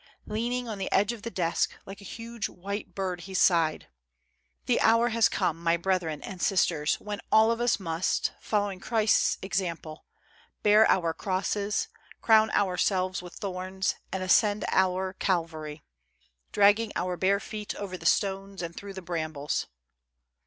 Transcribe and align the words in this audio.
Leaning 0.25 0.67
on 0.67 0.79
the 0.79 0.91
edge 0.91 1.11
of 1.11 1.21
the 1.21 1.29
desk, 1.29 1.75
like 1.85 2.01
a 2.01 2.03
huge 2.03 2.49
white 2.49 2.95
bird, 2.95 3.21
he 3.21 3.35
sighed:" 3.35 3.87
The 4.65 4.81
hour 4.81 5.09
has 5.09 5.29
come, 5.29 5.61
my 5.61 5.77
brethren 5.77 6.23
and 6.23 6.41
sisters, 6.41 6.95
when 6.95 7.21
all 7.31 7.51
of 7.51 7.61
us 7.61 7.79
must, 7.79 8.31
following 8.41 8.79
Christ's 8.79 9.37
example, 9.43 10.07
bear 10.63 10.89
our 10.89 11.13
crosses, 11.13 11.87
crown 12.19 12.49
ourselves 12.49 13.21
with 13.21 13.35
thorns 13.35 13.93
and 14.11 14.23
ascend 14.23 14.65
our 14.71 15.13
Calvary, 15.13 15.83
dragging 16.51 16.91
our 16.95 17.15
bare 17.15 17.39
feet 17.39 17.75
over 17.75 17.95
the 17.95 18.07
stones 18.07 18.63
and 18.63 18.75
through 18.75 18.93
the 18.93 19.03
brambles." 19.03 19.67